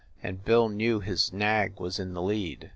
[0.23, 2.69] and Bill knew his nag was in the lead.